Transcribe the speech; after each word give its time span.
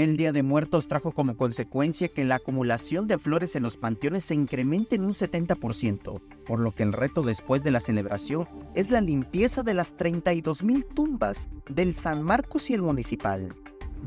El 0.00 0.16
Día 0.16 0.32
de 0.32 0.42
Muertos 0.42 0.88
trajo 0.88 1.12
como 1.12 1.36
consecuencia 1.36 2.08
que 2.08 2.24
la 2.24 2.36
acumulación 2.36 3.06
de 3.06 3.18
flores 3.18 3.54
en 3.54 3.64
los 3.64 3.76
panteones 3.76 4.24
se 4.24 4.34
incremente 4.34 4.96
en 4.96 5.04
un 5.04 5.10
70%, 5.10 6.22
por 6.46 6.58
lo 6.58 6.74
que 6.74 6.84
el 6.84 6.94
reto 6.94 7.22
después 7.22 7.62
de 7.62 7.70
la 7.70 7.80
celebración 7.80 8.48
es 8.74 8.88
la 8.88 9.02
limpieza 9.02 9.62
de 9.62 9.74
las 9.74 9.94
32.000 9.94 10.86
tumbas 10.94 11.50
del 11.68 11.92
San 11.92 12.22
Marcos 12.22 12.70
y 12.70 12.72
el 12.72 12.80
municipal. 12.80 13.54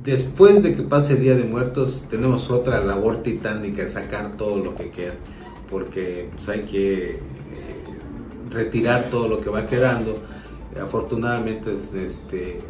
Después 0.03 0.63
de 0.63 0.75
que 0.75 0.81
pase 0.81 1.13
el 1.13 1.21
Día 1.21 1.35
de 1.35 1.43
Muertos, 1.43 2.01
tenemos 2.09 2.49
otra 2.49 2.83
labor 2.83 3.21
titánica, 3.21 3.87
sacar 3.87 4.35
todo 4.35 4.65
lo 4.65 4.73
que 4.73 4.89
queda, 4.89 5.13
porque 5.69 6.31
pues, 6.35 6.49
hay 6.49 6.61
que 6.63 7.09
eh, 7.11 7.19
retirar 8.49 9.11
todo 9.11 9.27
lo 9.27 9.41
que 9.41 9.51
va 9.51 9.67
quedando. 9.67 10.17
Afortunadamente, 10.81 11.71
este, 11.71 12.61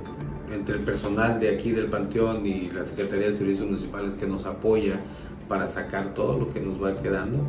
entre 0.52 0.76
el 0.76 0.82
personal 0.82 1.40
de 1.40 1.56
aquí 1.56 1.72
del 1.72 1.88
Panteón 1.88 2.46
y 2.46 2.70
la 2.70 2.86
Secretaría 2.86 3.28
de 3.28 3.34
Servicios 3.34 3.68
Municipales 3.68 4.16
que 4.16 4.28
nos 4.28 4.46
apoya 4.46 5.00
para 5.48 5.68
sacar 5.68 6.14
todo 6.14 6.40
lo 6.40 6.54
que 6.54 6.60
nos 6.60 6.82
va 6.82 7.02
quedando, 7.02 7.44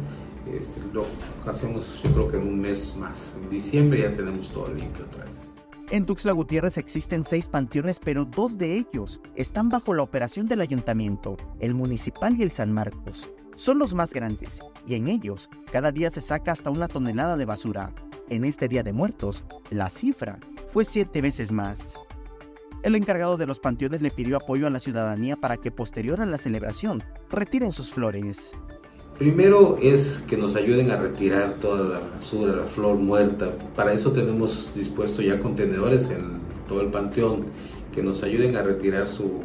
este, 0.52 0.80
lo 0.92 1.06
hacemos 1.46 1.86
yo 2.02 2.10
creo 2.12 2.30
que 2.30 2.36
en 2.36 2.48
un 2.48 2.60
mes 2.60 2.96
más. 2.96 3.36
En 3.42 3.50
diciembre 3.50 4.02
ya 4.02 4.12
tenemos 4.12 4.50
todo 4.50 4.68
limpio 4.72 5.04
otra 5.06 5.24
vez. 5.24 5.54
En 5.90 6.06
Tuxtla 6.06 6.32
Gutiérrez 6.32 6.78
existen 6.78 7.24
seis 7.24 7.46
panteones, 7.46 8.00
pero 8.02 8.24
dos 8.24 8.56
de 8.56 8.78
ellos 8.78 9.20
están 9.36 9.68
bajo 9.68 9.92
la 9.94 10.02
operación 10.02 10.46
del 10.46 10.62
ayuntamiento, 10.62 11.36
el 11.60 11.74
municipal 11.74 12.34
y 12.38 12.42
el 12.42 12.50
San 12.50 12.72
Marcos. 12.72 13.30
Son 13.54 13.78
los 13.78 13.94
más 13.94 14.12
grandes, 14.12 14.60
y 14.86 14.94
en 14.94 15.08
ellos 15.08 15.48
cada 15.70 15.92
día 15.92 16.10
se 16.10 16.20
saca 16.20 16.52
hasta 16.52 16.70
una 16.70 16.88
tonelada 16.88 17.36
de 17.36 17.44
basura. 17.44 17.92
En 18.30 18.44
este 18.44 18.68
Día 18.68 18.82
de 18.82 18.94
Muertos, 18.94 19.44
la 19.70 19.90
cifra 19.90 20.38
fue 20.72 20.84
siete 20.84 21.20
veces 21.20 21.52
más. 21.52 21.80
El 22.84 22.96
encargado 22.96 23.38
de 23.38 23.46
los 23.46 23.60
panteones 23.60 24.02
le 24.02 24.10
pidió 24.10 24.36
apoyo 24.36 24.66
a 24.66 24.70
la 24.70 24.78
ciudadanía 24.78 25.36
para 25.36 25.56
que 25.56 25.70
posterior 25.70 26.20
a 26.20 26.26
la 26.26 26.36
celebración 26.36 27.02
retiren 27.30 27.72
sus 27.72 27.90
flores. 27.90 28.52
Primero 29.18 29.78
es 29.80 30.22
que 30.28 30.36
nos 30.36 30.54
ayuden 30.54 30.90
a 30.90 30.98
retirar 30.98 31.54
toda 31.62 31.88
la 31.88 32.00
basura, 32.00 32.54
la 32.54 32.66
flor 32.66 32.96
muerta. 32.96 33.52
Para 33.74 33.94
eso 33.94 34.12
tenemos 34.12 34.74
dispuesto 34.74 35.22
ya 35.22 35.40
contenedores 35.40 36.10
en 36.10 36.40
todo 36.68 36.82
el 36.82 36.88
panteón 36.88 37.46
que 37.94 38.02
nos 38.02 38.22
ayuden 38.22 38.54
a 38.54 38.62
retirar 38.62 39.06
su, 39.06 39.40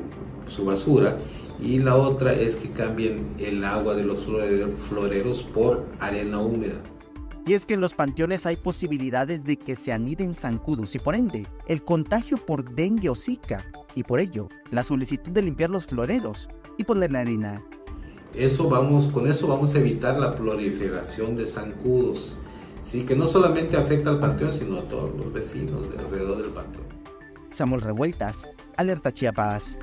su 0.49 0.65
basura. 0.65 1.15
Y 1.61 1.79
la 1.79 1.95
otra 1.95 2.33
es 2.33 2.57
que 2.57 2.71
cambien 2.71 3.35
el 3.39 3.63
agua 3.63 3.95
de 3.95 4.03
los 4.03 4.25
floreros 4.25 5.43
por 5.43 5.85
arena 6.01 6.41
húmeda. 6.41 6.81
Y 7.49 7.55
es 7.55 7.65
que 7.65 7.73
en 7.73 7.81
los 7.81 7.95
panteones 7.95 8.45
hay 8.45 8.57
posibilidades 8.57 9.43
de 9.43 9.57
que 9.57 9.75
se 9.75 9.91
aniden 9.91 10.35
zancudos 10.35 10.93
y 10.93 10.99
por 10.99 11.15
ende 11.15 11.47
el 11.65 11.83
contagio 11.83 12.37
por 12.37 12.75
dengue 12.75 13.09
o 13.09 13.15
zika. 13.15 13.65
Y 13.95 14.03
por 14.03 14.19
ello, 14.19 14.49
la 14.69 14.83
solicitud 14.83 15.31
de 15.31 15.41
limpiar 15.41 15.71
los 15.71 15.87
floreros 15.87 16.47
y 16.77 16.83
ponerle 16.83 17.17
arena 17.17 17.65
eso 18.35 18.69
vamos, 18.69 19.07
con 19.07 19.27
eso 19.27 19.47
vamos 19.47 19.73
a 19.73 19.79
evitar 19.79 20.19
la 20.19 20.35
proliferación 20.35 21.35
de 21.35 21.47
zancudos, 21.47 22.37
¿sí? 22.83 23.01
que 23.01 23.15
no 23.15 23.27
solamente 23.27 23.77
afecta 23.77 24.11
al 24.11 24.19
panteón, 24.19 24.53
sino 24.53 24.77
a 24.77 24.87
todos 24.87 25.15
los 25.17 25.33
vecinos 25.33 25.91
de 25.91 25.97
alrededor 25.97 26.43
del 26.43 26.51
panteón. 26.51 26.85
Samuel 27.49 27.81
Revueltas, 27.81 28.51
Alerta 28.77 29.11
Chiapas. 29.11 29.79